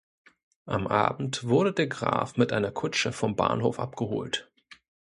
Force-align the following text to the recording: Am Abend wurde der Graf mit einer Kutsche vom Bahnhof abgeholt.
Am 0.65 0.87
Abend 0.87 1.43
wurde 1.47 1.73
der 1.73 1.85
Graf 1.85 2.35
mit 2.35 2.53
einer 2.53 2.71
Kutsche 2.71 3.11
vom 3.11 3.35
Bahnhof 3.35 3.79
abgeholt. 3.79 4.49